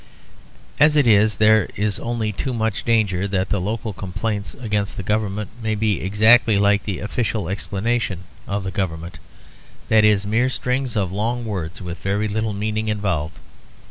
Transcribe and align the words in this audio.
As 0.79 0.95
it 0.95 1.05
is 1.05 1.35
there 1.35 1.69
is 1.75 1.99
only 1.99 2.31
too 2.31 2.55
much 2.55 2.83
danger 2.85 3.27
that 3.27 3.49
the 3.49 3.61
local 3.61 3.93
complaints 3.93 4.55
against 4.55 4.97
the 4.97 5.03
government 5.03 5.51
may 5.61 5.75
be 5.75 6.01
exactly 6.01 6.57
like 6.57 6.85
the 6.85 6.97
official 6.97 7.47
explanations 7.47 8.23
of 8.47 8.63
the 8.63 8.71
government; 8.71 9.19
that 9.89 10.03
is, 10.03 10.25
mere 10.25 10.49
strings 10.49 10.95
of 10.95 11.11
long 11.11 11.45
words 11.45 11.83
with 11.83 11.99
very 11.99 12.27
little 12.27 12.53
meaning 12.53 12.87
involved. 12.87 13.37